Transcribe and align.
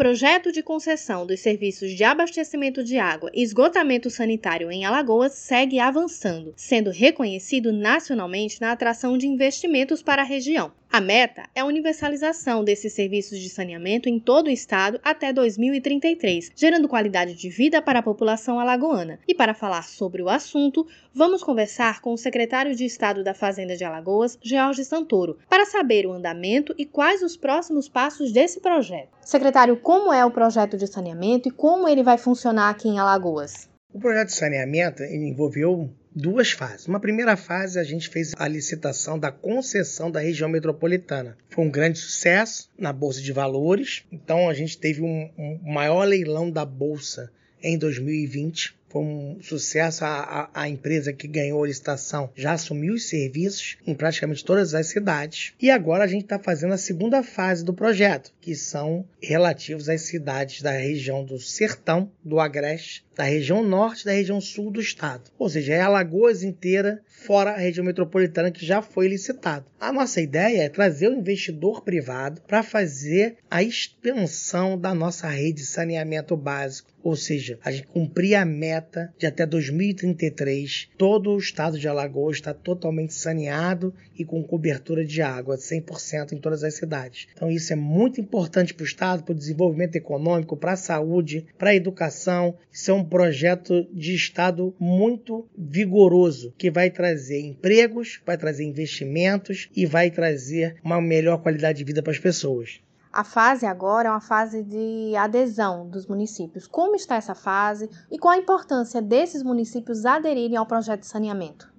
projeto 0.00 0.50
de 0.50 0.62
concessão 0.62 1.26
dos 1.26 1.40
serviços 1.40 1.90
de 1.90 2.02
abastecimento 2.04 2.82
de 2.82 2.96
água 2.96 3.30
e 3.34 3.42
esgotamento 3.42 4.08
sanitário 4.08 4.72
em 4.72 4.86
Alagoas 4.86 5.34
segue 5.34 5.78
avançando, 5.78 6.54
sendo 6.56 6.88
reconhecido 6.88 7.70
nacionalmente 7.70 8.62
na 8.62 8.72
atração 8.72 9.18
de 9.18 9.26
investimentos 9.26 10.02
para 10.02 10.22
a 10.22 10.24
região. 10.24 10.72
A 10.92 11.00
meta 11.00 11.48
é 11.54 11.60
a 11.60 11.64
universalização 11.64 12.64
desses 12.64 12.92
serviços 12.92 13.38
de 13.38 13.48
saneamento 13.48 14.08
em 14.08 14.18
todo 14.18 14.48
o 14.48 14.50
estado 14.50 14.98
até 15.04 15.32
2033, 15.32 16.50
gerando 16.56 16.88
qualidade 16.88 17.34
de 17.34 17.48
vida 17.48 17.80
para 17.80 18.00
a 18.00 18.02
população 18.02 18.58
alagoana. 18.58 19.20
E 19.28 19.32
para 19.32 19.54
falar 19.54 19.84
sobre 19.84 20.20
o 20.20 20.28
assunto, 20.28 20.84
vamos 21.14 21.44
conversar 21.44 22.00
com 22.00 22.12
o 22.12 22.18
secretário 22.18 22.74
de 22.74 22.84
Estado 22.84 23.22
da 23.22 23.32
Fazenda 23.32 23.76
de 23.76 23.84
Alagoas, 23.84 24.36
George 24.42 24.84
Santoro, 24.84 25.38
para 25.48 25.64
saber 25.64 26.06
o 26.06 26.12
andamento 26.12 26.74
e 26.76 26.84
quais 26.84 27.22
os 27.22 27.36
próximos 27.36 27.88
passos 27.88 28.32
desse 28.32 28.58
projeto. 28.58 29.16
Secretário, 29.20 29.76
como 29.76 30.12
é 30.12 30.24
o 30.24 30.32
projeto 30.32 30.76
de 30.76 30.88
saneamento 30.88 31.48
e 31.48 31.52
como 31.52 31.86
ele 31.86 32.02
vai 32.02 32.18
funcionar 32.18 32.68
aqui 32.68 32.88
em 32.88 32.98
Alagoas? 32.98 33.68
O 33.94 34.00
projeto 34.00 34.30
de 34.30 34.34
saneamento 34.34 35.04
envolveu 35.04 35.88
duas 36.14 36.52
fases. 36.52 36.86
Uma 36.86 37.00
primeira 37.00 37.36
fase, 37.36 37.78
a 37.78 37.84
gente 37.84 38.08
fez 38.08 38.32
a 38.36 38.48
licitação 38.48 39.18
da 39.18 39.30
concessão 39.30 40.10
da 40.10 40.20
região 40.20 40.48
metropolitana. 40.48 41.36
Foi 41.48 41.64
um 41.64 41.70
grande 41.70 41.98
sucesso 41.98 42.68
na 42.78 42.92
Bolsa 42.92 43.20
de 43.20 43.32
Valores, 43.32 44.04
então 44.10 44.48
a 44.48 44.54
gente 44.54 44.78
teve 44.78 45.02
um, 45.02 45.30
um 45.38 45.72
maior 45.72 46.04
leilão 46.04 46.50
da 46.50 46.64
Bolsa 46.64 47.30
em 47.62 47.78
2020 47.78 48.79
foi 48.90 49.02
um 49.02 49.38
sucesso. 49.40 50.04
A, 50.04 50.48
a, 50.52 50.62
a, 50.62 50.68
empresa 50.68 51.12
que 51.12 51.26
ganhou 51.26 51.62
a 51.62 51.66
licitação 51.66 52.30
já 52.34 52.52
assumiu 52.52 52.94
os 52.94 53.08
serviços 53.08 53.76
em 53.86 53.94
praticamente 53.94 54.44
todas 54.44 54.74
as 54.74 54.88
cidades. 54.88 55.54
E 55.60 55.70
agora 55.70 56.04
a 56.04 56.06
gente 56.06 56.24
está 56.24 56.38
fazendo 56.38 56.74
a 56.74 56.78
segunda 56.78 57.22
fase 57.22 57.64
do 57.64 57.72
projeto, 57.72 58.32
que 58.40 58.54
são 58.54 59.06
relativos 59.22 59.88
às 59.88 60.02
cidades 60.02 60.60
da 60.60 60.72
região 60.72 61.24
do 61.24 61.38
Sertão, 61.38 62.10
do 62.24 62.40
Agreste, 62.40 63.04
da 63.16 63.24
região 63.24 63.62
norte 63.62 64.06
da 64.06 64.12
região 64.12 64.40
sul 64.40 64.70
do 64.70 64.80
estado. 64.80 65.30
Ou 65.38 65.48
seja, 65.48 65.74
é 65.74 65.80
Alagoas 65.80 66.42
inteira, 66.42 67.02
fora 67.06 67.50
a 67.50 67.58
região 67.58 67.84
metropolitana 67.84 68.50
que 68.50 68.64
já 68.64 68.80
foi 68.80 69.08
licitado. 69.08 69.66
A 69.78 69.92
nossa 69.92 70.20
ideia 70.20 70.62
é 70.62 70.68
trazer 70.68 71.08
o 71.08 71.14
investidor 71.14 71.82
privado 71.82 72.40
para 72.42 72.62
fazer 72.62 73.36
a 73.50 73.62
expansão 73.62 74.78
da 74.78 74.94
nossa 74.94 75.28
rede 75.28 75.60
de 75.60 75.66
saneamento 75.66 76.34
básico 76.34 76.90
ou 77.02 77.16
seja, 77.16 77.58
a 77.64 77.70
gente 77.70 77.86
cumprir 77.86 78.34
a 78.34 78.44
meta 78.44 78.79
de 79.18 79.26
até 79.26 79.46
2033, 79.46 80.90
todo 80.96 81.30
o 81.30 81.38
estado 81.38 81.78
de 81.78 81.88
Alagoas 81.88 82.36
está 82.36 82.54
totalmente 82.54 83.14
saneado 83.14 83.94
e 84.18 84.24
com 84.24 84.42
cobertura 84.42 85.04
de 85.04 85.22
água, 85.22 85.56
100% 85.56 86.32
em 86.32 86.38
todas 86.38 86.64
as 86.64 86.74
cidades. 86.74 87.28
Então 87.32 87.50
isso 87.50 87.72
é 87.72 87.76
muito 87.76 88.20
importante 88.20 88.74
para 88.74 88.82
o 88.82 88.86
estado, 88.86 89.22
para 89.22 89.32
o 89.32 89.36
desenvolvimento 89.36 89.96
econômico, 89.96 90.56
para 90.56 90.72
a 90.72 90.76
saúde, 90.76 91.46
para 91.58 91.70
a 91.70 91.74
educação. 91.74 92.56
Isso 92.72 92.90
é 92.90 92.94
um 92.94 93.04
projeto 93.04 93.86
de 93.92 94.14
estado 94.14 94.74
muito 94.78 95.48
vigoroso 95.56 96.52
que 96.56 96.70
vai 96.70 96.90
trazer 96.90 97.40
empregos, 97.40 98.20
vai 98.24 98.36
trazer 98.36 98.64
investimentos 98.64 99.68
e 99.74 99.86
vai 99.86 100.10
trazer 100.10 100.76
uma 100.84 101.00
melhor 101.00 101.38
qualidade 101.42 101.78
de 101.78 101.84
vida 101.84 102.02
para 102.02 102.12
as 102.12 102.18
pessoas. 102.18 102.80
A 103.12 103.24
fase 103.24 103.66
agora 103.66 104.08
é 104.08 104.10
uma 104.12 104.20
fase 104.20 104.62
de 104.62 105.16
adesão 105.16 105.88
dos 105.88 106.06
municípios. 106.06 106.68
Como 106.68 106.94
está 106.94 107.16
essa 107.16 107.34
fase 107.34 107.90
e 108.08 108.16
qual 108.16 108.34
a 108.34 108.38
importância 108.38 109.02
desses 109.02 109.42
municípios 109.42 110.06
aderirem 110.06 110.56
ao 110.56 110.64
projeto 110.64 111.00
de 111.00 111.08
saneamento? 111.08 111.72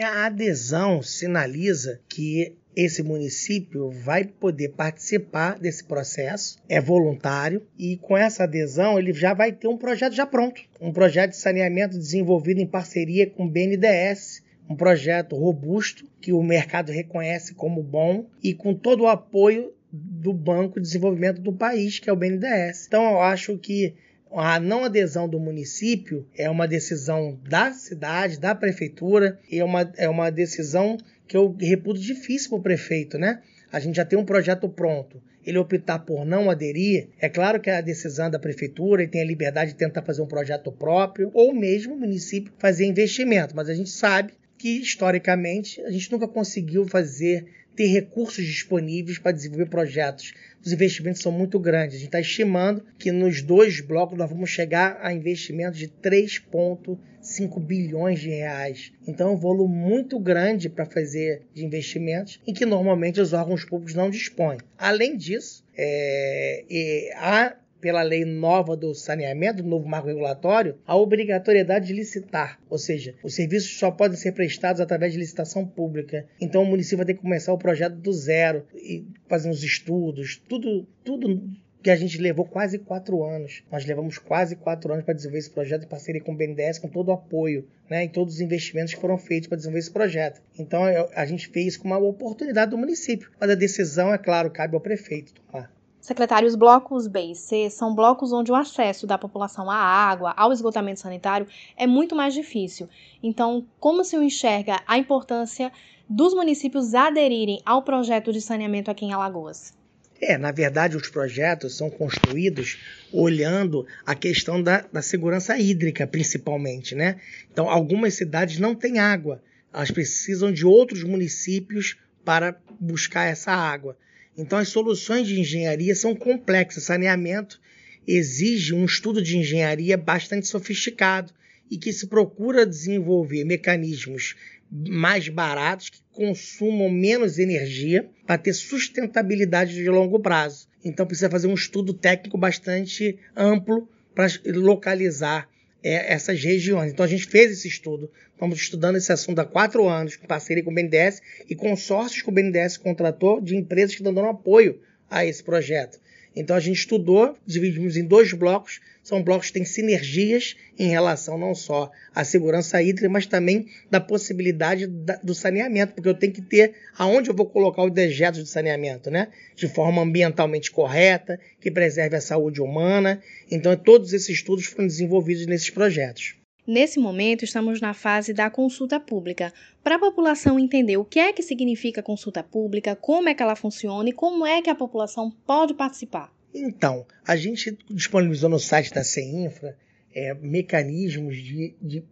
A 0.00 0.26
adesão 0.26 1.02
sinaliza 1.02 2.00
que 2.08 2.54
esse 2.76 3.02
município 3.02 3.90
vai 3.90 4.26
poder 4.26 4.74
participar 4.76 5.58
desse 5.58 5.82
processo, 5.82 6.58
é 6.68 6.80
voluntário, 6.80 7.66
e 7.76 7.96
com 7.96 8.16
essa 8.16 8.44
adesão 8.44 8.98
ele 8.98 9.12
já 9.12 9.34
vai 9.34 9.50
ter 9.50 9.66
um 9.66 9.78
projeto 9.78 10.12
já 10.12 10.26
pronto, 10.26 10.60
um 10.80 10.92
projeto 10.92 11.30
de 11.30 11.38
saneamento 11.38 11.98
desenvolvido 11.98 12.60
em 12.60 12.66
parceria 12.66 13.28
com 13.28 13.46
o 13.46 13.50
BNDES, 13.50 14.44
um 14.68 14.76
projeto 14.76 15.34
robusto 15.34 16.06
que 16.20 16.32
o 16.32 16.42
mercado 16.42 16.92
reconhece 16.92 17.54
como 17.54 17.82
bom 17.82 18.26
e 18.42 18.52
com 18.52 18.74
todo 18.74 19.04
o 19.04 19.08
apoio 19.08 19.72
do 19.96 20.32
Banco 20.32 20.80
de 20.80 20.86
Desenvolvimento 20.86 21.40
do 21.40 21.52
país, 21.52 21.98
que 21.98 22.10
é 22.10 22.12
o 22.12 22.16
BNDES. 22.16 22.86
Então 22.86 23.02
eu 23.02 23.20
acho 23.20 23.56
que 23.58 23.94
a 24.32 24.60
não 24.60 24.84
adesão 24.84 25.28
do 25.28 25.38
município 25.38 26.26
é 26.36 26.50
uma 26.50 26.66
decisão 26.66 27.38
da 27.48 27.72
cidade, 27.72 28.38
da 28.38 28.54
prefeitura, 28.54 29.38
e 29.50 29.58
é 29.58 29.64
uma, 29.64 29.92
é 29.96 30.08
uma 30.08 30.30
decisão 30.30 30.98
que 31.26 31.36
eu 31.36 31.56
reputo 31.58 32.00
difícil 32.00 32.50
para 32.50 32.58
o 32.58 32.62
prefeito, 32.62 33.18
né? 33.18 33.42
A 33.72 33.80
gente 33.80 33.96
já 33.96 34.04
tem 34.04 34.18
um 34.18 34.24
projeto 34.24 34.68
pronto. 34.68 35.22
Ele 35.44 35.58
optar 35.58 36.00
por 36.00 36.24
não 36.24 36.50
aderir, 36.50 37.08
é 37.20 37.28
claro 37.28 37.60
que 37.60 37.70
é 37.70 37.76
a 37.76 37.80
decisão 37.80 38.28
da 38.28 38.38
prefeitura 38.38 39.02
e 39.02 39.08
tem 39.08 39.22
a 39.22 39.24
liberdade 39.24 39.72
de 39.72 39.76
tentar 39.76 40.02
fazer 40.02 40.22
um 40.22 40.26
projeto 40.26 40.72
próprio, 40.72 41.30
ou 41.32 41.54
mesmo 41.54 41.94
o 41.94 41.98
município 41.98 42.52
fazer 42.58 42.84
investimento, 42.84 43.54
mas 43.54 43.68
a 43.68 43.74
gente 43.74 43.90
sabe 43.90 44.32
que 44.58 44.80
historicamente 44.80 45.80
a 45.82 45.90
gente 45.90 46.10
nunca 46.10 46.26
conseguiu 46.26 46.86
fazer 46.86 47.46
ter 47.76 47.86
recursos 47.88 48.44
disponíveis 48.44 49.18
para 49.18 49.32
desenvolver 49.32 49.66
projetos. 49.66 50.32
Os 50.64 50.72
investimentos 50.72 51.22
são 51.22 51.30
muito 51.30 51.60
grandes. 51.60 51.96
A 51.96 51.98
gente 51.98 52.08
está 52.08 52.20
estimando 52.20 52.82
que 52.98 53.12
nos 53.12 53.42
dois 53.42 53.80
blocos 53.80 54.18
nós 54.18 54.28
vamos 54.28 54.50
chegar 54.50 54.98
a 55.00 55.12
investimentos 55.12 55.78
de 55.78 55.86
3,5 55.86 57.60
bilhões 57.60 58.18
de 58.18 58.30
reais. 58.30 58.92
Então, 59.06 59.28
é 59.28 59.32
um 59.32 59.36
volume 59.36 59.76
muito 59.76 60.18
grande 60.18 60.68
para 60.68 60.86
fazer 60.86 61.42
de 61.54 61.64
investimentos 61.64 62.40
em 62.46 62.52
que 62.52 62.66
normalmente 62.66 63.20
os 63.20 63.32
órgãos 63.32 63.64
públicos 63.64 63.94
não 63.94 64.10
dispõem. 64.10 64.58
Além 64.76 65.16
disso, 65.16 65.62
é, 65.76 66.64
é, 66.68 67.12
há 67.16 67.56
pela 67.86 68.02
lei 68.02 68.24
nova 68.24 68.76
do 68.76 68.92
saneamento, 68.92 69.62
do 69.62 69.68
novo 69.68 69.88
marco 69.88 70.08
regulatório, 70.08 70.76
a 70.84 70.96
obrigatoriedade 70.96 71.86
de 71.86 71.92
licitar, 71.92 72.58
ou 72.68 72.78
seja, 72.78 73.14
os 73.22 73.32
serviços 73.32 73.78
só 73.78 73.92
podem 73.92 74.16
ser 74.16 74.32
prestados 74.32 74.80
através 74.80 75.12
de 75.12 75.20
licitação 75.20 75.64
pública. 75.64 76.26
Então 76.40 76.64
o 76.64 76.66
município 76.66 76.96
vai 76.96 77.06
ter 77.06 77.14
que 77.14 77.20
começar 77.20 77.52
o 77.52 77.58
projeto 77.58 77.94
do 77.94 78.12
zero 78.12 78.66
e 78.74 79.06
fazer 79.28 79.48
uns 79.48 79.62
estudos, 79.62 80.42
tudo, 80.48 80.84
tudo 81.04 81.40
que 81.80 81.88
a 81.88 81.94
gente 81.94 82.18
levou 82.18 82.44
quase 82.44 82.76
quatro 82.80 83.22
anos. 83.22 83.62
Nós 83.70 83.86
levamos 83.86 84.18
quase 84.18 84.56
quatro 84.56 84.92
anos 84.92 85.04
para 85.04 85.14
desenvolver 85.14 85.38
esse 85.38 85.50
projeto 85.50 85.84
em 85.84 85.88
parceria 85.88 86.20
com 86.20 86.32
o 86.32 86.36
BNDES, 86.36 86.80
com 86.80 86.88
todo 86.88 87.10
o 87.10 87.12
apoio 87.12 87.68
né, 87.88 88.06
e 88.06 88.08
todos 88.08 88.34
os 88.34 88.40
investimentos 88.40 88.94
que 88.94 89.00
foram 89.00 89.16
feitos 89.16 89.46
para 89.46 89.58
desenvolver 89.58 89.78
esse 89.78 89.92
projeto. 89.92 90.42
Então 90.58 90.82
a 91.14 91.24
gente 91.24 91.46
fez 91.46 91.76
com 91.76 91.86
uma 91.86 91.98
oportunidade 91.98 92.72
do 92.72 92.78
município, 92.78 93.30
mas 93.38 93.48
a 93.48 93.54
decisão, 93.54 94.12
é 94.12 94.18
claro, 94.18 94.50
cabe 94.50 94.74
ao 94.74 94.80
prefeito 94.80 95.32
tomar. 95.34 95.75
Secretário, 96.00 96.46
os 96.46 96.54
blocos 96.54 97.06
B 97.06 97.32
e 97.32 97.34
C 97.34 97.68
são 97.68 97.94
blocos 97.94 98.32
onde 98.32 98.52
o 98.52 98.54
acesso 98.54 99.06
da 99.06 99.18
população 99.18 99.70
à 99.70 99.76
água, 99.76 100.32
ao 100.36 100.52
esgotamento 100.52 101.00
sanitário 101.00 101.48
é 101.76 101.86
muito 101.86 102.14
mais 102.14 102.32
difícil. 102.32 102.88
Então, 103.22 103.66
como 103.80 104.04
se 104.04 104.16
enxerga 104.16 104.80
a 104.86 104.98
importância 104.98 105.72
dos 106.08 106.32
municípios 106.32 106.94
aderirem 106.94 107.60
ao 107.64 107.82
projeto 107.82 108.32
de 108.32 108.40
saneamento 108.40 108.90
aqui 108.90 109.04
em 109.04 109.12
Alagoas? 109.12 109.74
É, 110.20 110.38
na 110.38 110.50
verdade, 110.50 110.96
os 110.96 111.08
projetos 111.08 111.76
são 111.76 111.90
construídos 111.90 112.78
olhando 113.12 113.86
a 114.04 114.14
questão 114.14 114.62
da, 114.62 114.82
da 114.92 115.02
segurança 115.02 115.58
hídrica, 115.58 116.06
principalmente, 116.06 116.94
né? 116.94 117.20
Então, 117.52 117.68
algumas 117.68 118.14
cidades 118.14 118.58
não 118.58 118.74
têm 118.74 118.98
água, 118.98 119.42
elas 119.72 119.90
precisam 119.90 120.50
de 120.50 120.64
outros 120.64 121.02
municípios 121.02 121.98
para 122.24 122.56
buscar 122.80 123.24
essa 123.24 123.52
água. 123.52 123.96
Então, 124.36 124.58
as 124.58 124.68
soluções 124.68 125.26
de 125.26 125.40
engenharia 125.40 125.94
são 125.94 126.14
complexas. 126.14 126.84
Saneamento 126.84 127.60
exige 128.06 128.74
um 128.74 128.84
estudo 128.84 129.22
de 129.22 129.38
engenharia 129.38 129.96
bastante 129.96 130.46
sofisticado 130.46 131.32
e 131.70 131.76
que 131.76 131.92
se 131.92 132.06
procura 132.06 132.66
desenvolver 132.66 133.44
mecanismos 133.44 134.36
mais 134.70 135.28
baratos 135.28 135.90
que 135.90 136.00
consumam 136.12 136.90
menos 136.90 137.38
energia 137.38 138.08
para 138.26 138.38
ter 138.38 138.52
sustentabilidade 138.52 139.74
de 139.74 139.88
longo 139.88 140.18
prazo. 140.20 140.68
Então 140.84 141.06
precisa 141.06 141.30
fazer 141.30 141.46
um 141.46 141.54
estudo 141.54 141.92
técnico 141.92 142.38
bastante 142.38 143.18
amplo 143.36 143.88
para 144.14 144.28
localizar 144.46 145.48
é, 145.82 146.12
essas 146.12 146.42
regiões. 146.42 146.92
Então 146.92 147.04
a 147.04 147.08
gente 147.08 147.26
fez 147.26 147.52
esse 147.52 147.68
estudo, 147.68 148.10
estamos 148.32 148.58
estudando 148.58 148.96
esse 148.96 149.12
assunto 149.12 149.38
há 149.38 149.44
quatro 149.44 149.88
anos, 149.88 150.18
em 150.22 150.26
parceria 150.26 150.62
com 150.62 150.70
o 150.70 150.74
BNDES 150.74 151.20
e 151.48 151.54
consórcios 151.54 152.22
que 152.22 152.28
o 152.28 152.32
BNDES 152.32 152.76
contratou 152.76 153.40
de 153.40 153.56
empresas 153.56 153.92
que 153.92 154.00
estão 154.00 154.12
dando 154.12 154.28
apoio 154.28 154.80
a 155.10 155.24
esse 155.24 155.42
projeto. 155.42 156.00
Então 156.36 156.54
a 156.54 156.60
gente 156.60 156.76
estudou, 156.76 157.34
dividimos 157.46 157.96
em 157.96 158.04
dois 158.04 158.32
blocos. 158.34 158.80
São 159.02 159.22
blocos 159.22 159.46
que 159.46 159.54
têm 159.54 159.64
sinergias 159.64 160.54
em 160.78 160.88
relação 160.88 161.38
não 161.38 161.54
só 161.54 161.90
à 162.14 162.24
segurança 162.24 162.82
hídrica, 162.82 163.08
mas 163.08 163.24
também 163.24 163.66
da 163.90 164.00
possibilidade 164.00 164.86
da, 164.86 165.16
do 165.16 165.34
saneamento, 165.34 165.94
porque 165.94 166.08
eu 166.08 166.14
tenho 166.14 166.32
que 166.32 166.42
ter 166.42 166.74
aonde 166.98 167.30
eu 167.30 167.34
vou 167.34 167.46
colocar 167.46 167.82
o 167.82 167.90
dejeto 167.90 168.42
de 168.42 168.48
saneamento, 168.48 169.10
né? 169.10 169.28
De 169.54 169.66
forma 169.66 170.02
ambientalmente 170.02 170.70
correta, 170.70 171.40
que 171.60 171.70
preserve 171.70 172.16
a 172.16 172.20
saúde 172.20 172.60
humana. 172.60 173.22
Então 173.50 173.74
todos 173.76 174.12
esses 174.12 174.28
estudos 174.28 174.66
foram 174.66 174.86
desenvolvidos 174.86 175.46
nesses 175.46 175.70
projetos. 175.70 176.34
Nesse 176.66 176.98
momento, 176.98 177.44
estamos 177.44 177.80
na 177.80 177.94
fase 177.94 178.32
da 178.32 178.50
consulta 178.50 178.98
pública, 178.98 179.52
para 179.84 179.94
a 179.94 179.98
população 180.00 180.58
entender 180.58 180.96
o 180.96 181.04
que 181.04 181.20
é 181.20 181.32
que 181.32 181.42
significa 181.42 182.02
consulta 182.02 182.42
pública, 182.42 182.96
como 182.96 183.28
é 183.28 183.34
que 183.34 183.42
ela 183.42 183.54
funciona 183.54 184.08
e 184.08 184.12
como 184.12 184.44
é 184.44 184.60
que 184.60 184.68
a 184.68 184.74
população 184.74 185.30
pode 185.46 185.74
participar. 185.74 186.32
Então, 186.52 187.06
a 187.24 187.36
gente 187.36 187.78
disponibilizou 187.88 188.50
no 188.50 188.58
site 188.58 188.92
da 188.92 189.04
CEINFRA 189.04 189.76
é, 190.12 190.34
mecanismos 190.34 191.36
de, 191.36 191.74
de, 191.80 192.02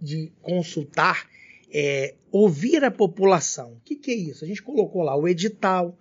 de 0.00 0.32
consultar, 0.42 1.26
é, 1.72 2.14
ouvir 2.30 2.84
a 2.84 2.90
população. 2.90 3.74
O 3.74 3.80
que, 3.82 3.96
que 3.96 4.10
é 4.10 4.14
isso? 4.14 4.44
A 4.44 4.48
gente 4.48 4.62
colocou 4.62 5.02
lá 5.02 5.16
o 5.16 5.26
edital, 5.26 5.96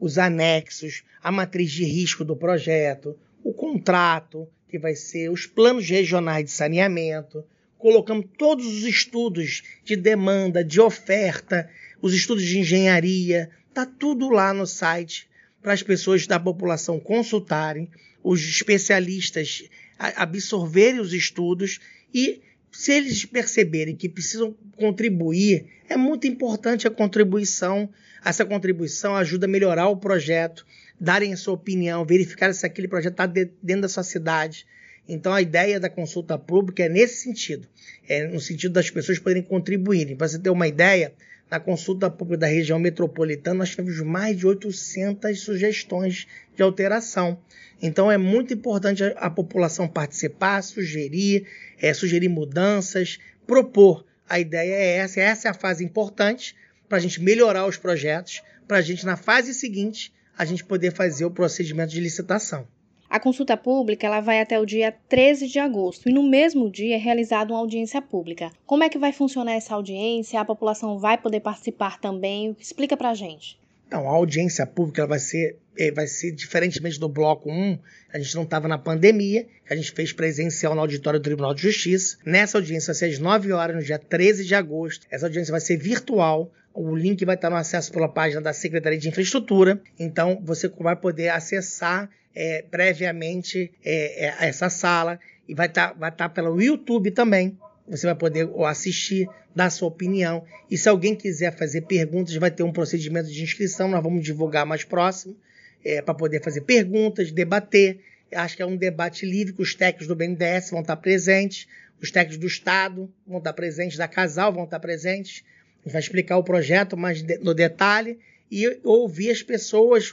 os 0.00 0.16
anexos, 0.16 1.02
a 1.22 1.30
matriz 1.30 1.70
de 1.70 1.84
risco 1.84 2.24
do 2.24 2.34
projeto, 2.34 3.18
o 3.44 3.52
contrato, 3.52 4.48
que 4.70 4.78
vai 4.78 4.94
ser 4.94 5.30
os 5.30 5.46
planos 5.46 5.88
regionais 5.88 6.44
de 6.44 6.50
saneamento, 6.50 7.44
colocamos 7.76 8.26
todos 8.38 8.66
os 8.66 8.84
estudos 8.84 9.62
de 9.84 9.96
demanda, 9.96 10.62
de 10.62 10.80
oferta, 10.80 11.68
os 12.00 12.14
estudos 12.14 12.44
de 12.44 12.58
engenharia, 12.58 13.50
tá 13.74 13.84
tudo 13.84 14.30
lá 14.30 14.54
no 14.54 14.66
site 14.66 15.28
para 15.60 15.72
as 15.72 15.82
pessoas 15.82 16.26
da 16.26 16.38
população 16.38 16.98
consultarem, 17.00 17.90
os 18.22 18.40
especialistas 18.42 19.64
absorverem 19.98 21.00
os 21.00 21.12
estudos 21.12 21.80
e 22.14 22.40
se 22.70 22.92
eles 22.92 23.24
perceberem 23.24 23.96
que 23.96 24.08
precisam 24.08 24.54
contribuir, 24.76 25.66
é 25.88 25.96
muito 25.96 26.26
importante 26.26 26.86
a 26.86 26.90
contribuição. 26.90 27.88
Essa 28.24 28.44
contribuição 28.44 29.16
ajuda 29.16 29.46
a 29.46 29.48
melhorar 29.48 29.88
o 29.88 29.96
projeto, 29.96 30.64
darem 31.00 31.32
a 31.32 31.36
sua 31.36 31.54
opinião, 31.54 32.04
verificar 32.04 32.52
se 32.52 32.66
aquele 32.66 32.86
projeto 32.86 33.12
está 33.12 33.26
dentro 33.26 33.82
da 33.82 33.88
sua 33.88 34.02
cidade. 34.02 34.66
Então 35.08 35.32
a 35.32 35.40
ideia 35.40 35.80
da 35.80 35.88
consulta 35.88 36.38
pública 36.38 36.84
é 36.84 36.88
nesse 36.88 37.22
sentido, 37.22 37.66
é 38.08 38.26
no 38.26 38.38
sentido 38.38 38.72
das 38.72 38.90
pessoas 38.90 39.18
poderem 39.18 39.42
contribuírem. 39.42 40.14
Para 40.14 40.28
você 40.28 40.38
ter 40.38 40.50
uma 40.50 40.68
ideia, 40.68 41.12
na 41.50 41.58
consulta 41.58 42.08
pública 42.08 42.38
da 42.38 42.46
região 42.46 42.78
metropolitana, 42.78 43.58
nós 43.58 43.70
tivemos 43.70 44.00
mais 44.02 44.38
de 44.38 44.46
800 44.46 45.40
sugestões 45.40 46.28
de 46.54 46.62
alteração. 46.62 47.40
Então, 47.82 48.10
é 48.10 48.16
muito 48.16 48.54
importante 48.54 49.02
a, 49.02 49.08
a 49.16 49.30
população 49.30 49.88
participar, 49.88 50.62
sugerir, 50.62 51.46
é, 51.80 51.92
sugerir 51.92 52.28
mudanças, 52.28 53.18
propor. 53.46 54.04
A 54.28 54.38
ideia 54.38 54.74
é 54.74 54.96
essa, 54.98 55.20
essa 55.20 55.48
é 55.48 55.50
a 55.50 55.54
fase 55.54 55.84
importante 55.84 56.54
para 56.88 56.98
a 56.98 57.00
gente 57.00 57.20
melhorar 57.20 57.66
os 57.66 57.76
projetos, 57.76 58.42
para 58.68 58.76
a 58.76 58.82
gente, 58.82 59.04
na 59.04 59.16
fase 59.16 59.52
seguinte, 59.52 60.12
a 60.36 60.44
gente 60.44 60.64
poder 60.64 60.92
fazer 60.92 61.24
o 61.24 61.30
procedimento 61.30 61.90
de 61.92 62.00
licitação. 62.00 62.66
A 63.10 63.18
consulta 63.18 63.56
pública 63.56 64.06
ela 64.06 64.20
vai 64.20 64.40
até 64.40 64.58
o 64.60 64.64
dia 64.64 64.94
13 65.08 65.48
de 65.48 65.58
agosto 65.58 66.08
e 66.08 66.12
no 66.12 66.22
mesmo 66.22 66.70
dia 66.70 66.94
é 66.94 66.98
realizada 66.98 67.52
uma 67.52 67.58
audiência 67.58 68.00
pública. 68.00 68.52
Como 68.64 68.84
é 68.84 68.88
que 68.88 68.98
vai 68.98 69.12
funcionar 69.12 69.52
essa 69.52 69.74
audiência? 69.74 70.40
A 70.40 70.44
população 70.44 70.96
vai 70.96 71.18
poder 71.18 71.40
participar 71.40 71.98
também? 71.98 72.56
Explica 72.60 72.96
pra 72.96 73.12
gente. 73.12 73.58
Então, 73.90 74.08
a 74.08 74.12
audiência 74.12 74.64
pública 74.64 75.04
vai 75.04 75.18
ser, 75.18 75.58
é, 75.76 75.90
vai 75.90 76.06
ser 76.06 76.30
diferentemente 76.30 77.00
do 77.00 77.08
bloco 77.08 77.50
1, 77.50 77.76
a 78.12 78.18
gente 78.20 78.36
não 78.36 78.44
estava 78.44 78.68
na 78.68 78.78
pandemia, 78.78 79.48
a 79.68 79.74
gente 79.74 79.90
fez 79.90 80.12
presencial 80.12 80.76
no 80.76 80.80
auditório 80.80 81.18
do 81.18 81.24
Tribunal 81.24 81.52
de 81.52 81.62
Justiça. 81.62 82.16
Nessa 82.24 82.58
audiência 82.58 82.92
vai 82.92 82.94
ser 82.94 83.06
às 83.06 83.18
9 83.18 83.50
horas, 83.50 83.74
no 83.74 83.82
dia 83.82 83.98
13 83.98 84.44
de 84.44 84.54
agosto. 84.54 85.04
Essa 85.10 85.26
audiência 85.26 85.50
vai 85.50 85.60
ser 85.60 85.76
virtual. 85.76 86.52
O 86.72 86.94
link 86.94 87.24
vai 87.24 87.34
estar 87.34 87.50
no 87.50 87.56
acesso 87.56 87.92
pela 87.92 88.08
página 88.08 88.40
da 88.40 88.52
Secretaria 88.52 88.98
de 88.98 89.08
Infraestrutura. 89.08 89.80
Então, 89.98 90.40
você 90.42 90.68
vai 90.68 90.96
poder 90.96 91.28
acessar 91.30 92.08
é, 92.34 92.64
previamente 92.70 93.72
é, 93.84 94.26
é, 94.26 94.48
essa 94.48 94.70
sala 94.70 95.18
e 95.48 95.54
vai 95.54 95.66
estar 95.66 95.88
tá, 95.88 95.94
vai 95.98 96.12
tá 96.12 96.28
pelo 96.28 96.60
YouTube 96.60 97.10
também. 97.10 97.58
Você 97.88 98.06
vai 98.06 98.14
poder 98.14 98.48
assistir, 98.66 99.28
dar 99.54 99.68
sua 99.68 99.88
opinião. 99.88 100.44
E 100.70 100.78
se 100.78 100.88
alguém 100.88 101.16
quiser 101.16 101.56
fazer 101.56 101.82
perguntas, 101.82 102.34
vai 102.36 102.50
ter 102.50 102.62
um 102.62 102.72
procedimento 102.72 103.28
de 103.28 103.42
inscrição. 103.42 103.88
Nós 103.88 104.02
vamos 104.02 104.22
divulgar 104.22 104.64
mais 104.64 104.84
próximo 104.84 105.36
é, 105.84 106.00
para 106.00 106.14
poder 106.14 106.42
fazer 106.42 106.60
perguntas, 106.60 107.32
debater. 107.32 107.98
Acho 108.32 108.56
que 108.56 108.62
é 108.62 108.66
um 108.66 108.76
debate 108.76 109.26
livre 109.26 109.52
que 109.52 109.62
os 109.62 109.74
técnicos 109.74 110.06
do 110.06 110.14
BNDES 110.14 110.70
vão 110.70 110.82
estar 110.82 110.96
presentes, 110.96 111.66
os 112.00 112.12
técnicos 112.12 112.38
do 112.38 112.46
Estado 112.46 113.12
vão 113.26 113.38
estar 113.38 113.52
presentes, 113.52 113.98
da 113.98 114.06
Casal 114.06 114.52
vão 114.52 114.64
estar 114.64 114.78
presentes. 114.78 115.42
A 115.80 115.88
gente 115.88 115.92
vai 115.92 116.00
explicar 116.00 116.36
o 116.36 116.44
projeto 116.44 116.96
mais 116.96 117.22
no 117.40 117.54
detalhe 117.54 118.18
e 118.50 118.80
ouvir 118.82 119.30
as 119.30 119.42
pessoas, 119.42 120.12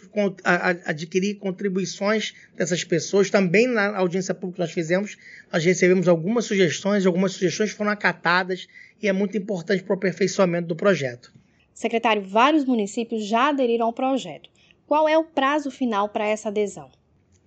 adquirir 0.85 1.35
contribuições 1.35 2.35
dessas 2.55 2.83
pessoas. 2.83 3.29
Também 3.29 3.67
na 3.67 3.97
audiência 3.97 4.33
pública 4.33 4.57
que 4.57 4.61
nós 4.61 4.71
fizemos, 4.71 5.17
nós 5.51 5.65
recebemos 5.65 6.07
algumas 6.07 6.45
sugestões, 6.45 7.05
algumas 7.05 7.31
sugestões 7.31 7.71
foram 7.71 7.89
acatadas 7.89 8.67
e 9.01 9.07
é 9.07 9.13
muito 9.13 9.35
importante 9.37 9.83
para 9.83 9.93
o 9.93 9.97
aperfeiçoamento 9.97 10.67
do 10.67 10.75
projeto. 10.75 11.33
Secretário, 11.73 12.21
vários 12.21 12.63
municípios 12.63 13.25
já 13.25 13.49
aderiram 13.49 13.87
ao 13.87 13.93
projeto. 13.93 14.49
Qual 14.85 15.09
é 15.09 15.17
o 15.17 15.23
prazo 15.23 15.69
final 15.71 16.09
para 16.09 16.27
essa 16.27 16.49
adesão? 16.49 16.89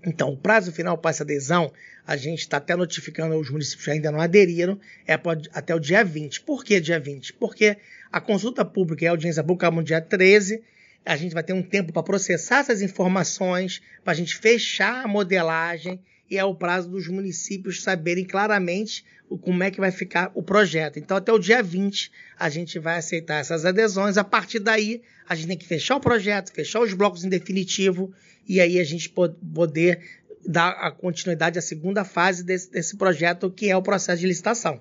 Então, 0.05 0.33
o 0.33 0.37
prazo 0.37 0.73
final 0.73 0.97
para 0.97 1.11
essa 1.11 1.23
adesão, 1.23 1.73
a 2.07 2.17
gente 2.17 2.41
está 2.41 2.57
até 2.57 2.75
notificando 2.75 3.37
os 3.37 3.51
municípios 3.51 3.85
que 3.85 3.91
ainda 3.91 4.11
não 4.11 4.21
aderiram, 4.21 4.79
é 5.07 5.15
até 5.53 5.75
o 5.75 5.79
dia 5.79 6.03
20. 6.03 6.41
Por 6.43 6.65
que 6.65 6.81
dia 6.81 6.99
20? 6.99 7.35
Porque 7.35 7.77
a 8.13 8.21
consulta 8.21 8.65
pública 8.65 9.05
e 9.05 9.09
a 9.09 9.11
audiência 9.11 9.43
pública 9.43 9.71
no 9.71 9.83
dia 9.83 10.01
13 10.01 10.63
a 11.05 11.17
gente 11.17 11.33
vai 11.33 11.43
ter 11.43 11.53
um 11.53 11.63
tempo 11.63 11.93
para 11.93 12.03
processar 12.03 12.59
essas 12.59 12.83
informações, 12.83 13.81
para 14.05 14.13
a 14.13 14.17
gente 14.17 14.37
fechar 14.37 15.05
a 15.05 15.09
modelagem 15.09 16.01
e 16.31 16.39
é 16.39 16.45
o 16.45 16.55
prazo 16.55 16.89
dos 16.89 17.09
municípios 17.09 17.83
saberem 17.83 18.25
claramente 18.25 19.05
como 19.43 19.63
é 19.63 19.71
que 19.71 19.81
vai 19.81 19.91
ficar 19.91 20.31
o 20.35 20.43
projeto. 20.43 20.99
Então, 20.99 21.17
até 21.17 21.33
o 21.33 21.39
dia 21.39 21.63
20, 21.63 22.11
a 22.39 22.49
gente 22.49 22.79
vai 22.79 22.99
aceitar 22.99 23.39
essas 23.39 23.65
adesões. 23.65 24.17
A 24.17 24.25
partir 24.25 24.59
daí, 24.59 25.03
a 25.29 25.35
gente 25.35 25.49
tem 25.49 25.57
que 25.57 25.67
fechar 25.67 25.97
o 25.97 26.01
projeto, 26.01 26.53
fechar 26.53 26.81
os 26.81 26.93
blocos 26.93 27.25
em 27.25 27.29
definitivo 27.29 28.13
e 28.47 28.61
aí 28.61 28.79
a 28.79 28.85
gente 28.85 29.09
poder 29.09 30.01
dar 30.47 30.71
a 30.71 30.91
continuidade 30.91 31.59
à 31.59 31.63
segunda 31.63 32.05
fase 32.05 32.45
desse, 32.45 32.71
desse 32.71 32.97
projeto, 32.97 33.51
que 33.51 33.71
é 33.71 33.77
o 33.77 33.83
processo 33.83 34.21
de 34.21 34.27
licitação. 34.27 34.81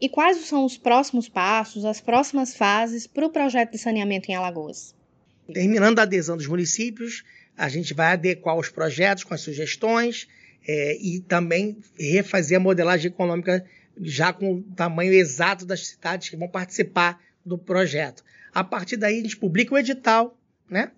E 0.00 0.08
quais 0.08 0.38
são 0.38 0.64
os 0.64 0.78
próximos 0.78 1.28
passos, 1.28 1.84
as 1.84 2.00
próximas 2.00 2.56
fases 2.56 3.06
para 3.06 3.26
o 3.26 3.30
projeto 3.30 3.72
de 3.72 3.78
saneamento 3.78 4.30
em 4.30 4.34
Alagoas? 4.34 4.94
Terminando 5.52 5.98
a 5.98 6.02
adesão 6.02 6.36
dos 6.36 6.46
municípios, 6.46 7.22
a 7.56 7.68
gente 7.68 7.92
vai 7.92 8.12
adequar 8.12 8.56
os 8.56 8.70
projetos 8.70 9.24
com 9.24 9.34
as 9.34 9.42
sugestões 9.42 10.26
é, 10.66 10.96
e 10.96 11.20
também 11.20 11.76
refazer 11.98 12.56
a 12.56 12.60
modelagem 12.60 13.10
econômica 13.10 13.64
já 14.00 14.32
com 14.32 14.54
o 14.54 14.62
tamanho 14.74 15.12
exato 15.12 15.66
das 15.66 15.88
cidades 15.88 16.30
que 16.30 16.36
vão 16.36 16.48
participar 16.48 17.20
do 17.44 17.58
projeto. 17.58 18.24
A 18.54 18.64
partir 18.64 18.96
daí, 18.96 19.18
a 19.18 19.22
gente 19.22 19.36
publica 19.36 19.74
o 19.74 19.78
edital, 19.78 20.38
né? 20.68 20.90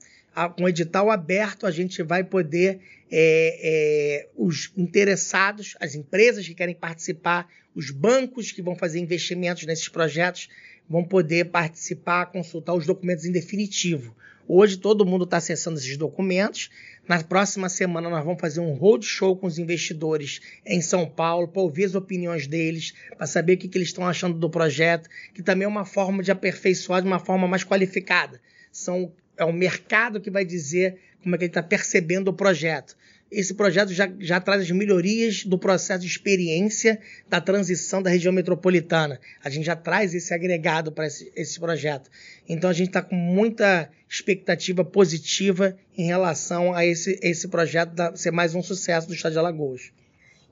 Com 0.57 0.69
edital 0.69 1.11
aberto, 1.11 1.67
a 1.67 1.71
gente 1.71 2.03
vai 2.03 2.25
poder, 2.25 2.81
é, 3.11 3.59
é, 3.63 4.29
os 4.37 4.73
interessados, 4.77 5.77
as 5.79 5.95
empresas 5.95 6.47
que 6.47 6.55
querem 6.55 6.75
participar, 6.75 7.49
os 7.75 7.91
bancos 7.91 8.51
que 8.51 8.63
vão 8.63 8.75
fazer 8.75 8.99
investimentos 8.99 9.65
nesses 9.65 9.89
projetos, 9.89 10.49
vão 10.89 11.05
poder 11.05 11.47
participar, 11.47 12.27
consultar 12.27 12.75
os 12.75 12.87
documentos 12.87 13.25
em 13.25 13.33
definitivo. 13.33 14.15
Hoje 14.47 14.77
todo 14.77 15.07
mundo 15.07 15.25
está 15.25 15.37
acessando 15.37 15.79
esses 15.79 15.97
documentos. 15.97 16.69
Na 17.09 17.23
próxima 17.23 17.69
semana 17.69 18.11
nós 18.11 18.25
vamos 18.25 18.41
fazer 18.41 18.61
um 18.61 18.75
roadshow 18.75 19.37
com 19.37 19.47
os 19.47 19.59
investidores 19.59 20.41
em 20.67 20.81
São 20.81 21.07
Paulo 21.07 21.49
para 21.49 21.63
ouvir 21.63 21.85
as 21.85 21.95
opiniões 21.95 22.47
deles, 22.47 22.93
para 23.17 23.27
saber 23.27 23.55
o 23.55 23.57
que, 23.59 23.69
que 23.69 23.79
eles 23.79 23.89
estão 23.89 24.07
achando 24.07 24.39
do 24.39 24.51
projeto, 24.51 25.09
que 25.33 25.43
também 25.43 25.65
é 25.65 25.69
uma 25.69 25.85
forma 25.85 26.23
de 26.23 26.31
aperfeiçoar 26.31 27.01
de 27.01 27.09
uma 27.09 27.19
forma 27.19 27.47
mais 27.49 27.65
qualificada. 27.65 28.41
São, 28.71 29.13
é 29.43 29.45
o 29.45 29.53
mercado 29.53 30.21
que 30.21 30.31
vai 30.31 30.45
dizer 30.45 30.97
como 31.23 31.35
é 31.35 31.39
que 31.39 31.45
ele 31.45 31.51
está 31.51 31.63
percebendo 31.63 32.29
o 32.29 32.33
projeto 32.33 32.97
esse 33.33 33.55
projeto 33.55 33.93
já, 33.93 34.13
já 34.21 34.39
traz 34.39 34.61
as 34.61 34.71
melhorias 34.71 35.45
do 35.45 35.59
processo 35.59 36.03
de 36.03 36.07
experiência 36.07 37.01
da 37.29 37.41
transição 37.41 38.03
da 38.03 38.11
região 38.11 38.33
metropolitana. 38.33 39.19
A 39.43 39.49
gente 39.49 39.65
já 39.65 39.75
traz 39.75 40.15
esse 40.15 40.35
agregado 40.35 40.93
para 40.93 41.07
esse, 41.07 41.33
esse 41.35 41.59
projeto. 41.59 42.11
Então 42.47 42.69
a 42.69 42.75
gente 42.75 42.89
está 42.89 43.01
com 43.01 43.17
muita 43.17 43.91
expectativa 44.09 44.85
positiva 44.85 45.75
em 45.97 46.07
relação 46.07 46.75
a 46.75 46.85
esse, 46.85 47.19
esse 47.23 47.49
projeto 47.49 47.95
da, 47.95 48.15
ser 48.15 48.31
mais 48.31 48.55
um 48.55 48.63
sucesso 48.63 49.09
do 49.09 49.15
Estado 49.15 49.33
de 49.33 49.39
Alagoas. 49.39 49.91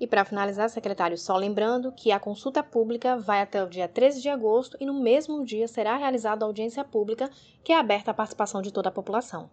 E 0.01 0.07
para 0.07 0.25
finalizar, 0.25 0.71
secretário, 0.71 1.19
só 1.19 1.37
lembrando 1.37 1.93
que 1.93 2.11
a 2.11 2.19
consulta 2.19 2.63
pública 2.63 3.19
vai 3.19 3.43
até 3.43 3.63
o 3.63 3.69
dia 3.69 3.87
13 3.87 4.23
de 4.23 4.31
agosto 4.31 4.75
e 4.81 4.87
no 4.87 4.99
mesmo 4.99 5.45
dia 5.45 5.69
será 5.69 5.99
realizada 5.99 6.43
a 6.43 6.49
audiência 6.49 6.83
pública, 6.83 7.31
que 7.63 7.71
é 7.71 7.79
aberta 7.79 8.11
à 8.11 8.15
participação 8.15 8.63
de 8.63 8.73
toda 8.73 8.89
a 8.89 8.93
população. 8.93 9.51